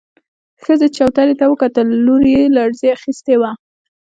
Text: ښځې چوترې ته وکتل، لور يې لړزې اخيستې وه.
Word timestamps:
ښځې 0.63 0.87
چوترې 0.97 1.33
ته 1.39 1.45
وکتل، 1.51 1.87
لور 2.05 2.23
يې 2.33 2.41
لړزې 2.57 2.87
اخيستې 2.97 3.35
وه. 3.41 3.51